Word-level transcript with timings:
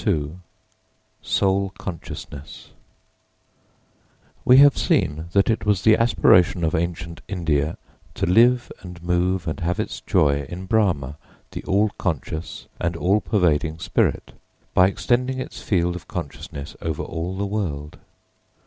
]II 0.07 0.31
SOUL 1.21 1.73
CONSCIOUSNESS 1.77 2.71
We 4.43 4.57
have 4.57 4.75
seen 4.75 5.25
that 5.33 5.47
it 5.51 5.63
was 5.63 5.83
the 5.83 5.95
aspiration 5.95 6.63
of 6.63 6.73
ancient 6.73 7.21
India 7.27 7.77
to 8.15 8.25
live 8.25 8.71
and 8.79 9.03
move 9.03 9.45
and 9.47 9.59
have 9.59 9.79
its 9.79 10.01
joy 10.01 10.47
in 10.49 10.65
Brahma, 10.65 11.19
the 11.51 11.63
all 11.65 11.91
conscious 11.99 12.65
and 12.79 12.95
all 12.95 13.21
pervading 13.21 13.77
Spirit, 13.77 14.33
by 14.73 14.87
extending 14.87 15.39
its 15.39 15.61
field 15.61 15.95
of 15.95 16.07
consciousness 16.07 16.75
over 16.81 17.03
all 17.03 17.37
the 17.37 17.45
world. 17.45 17.99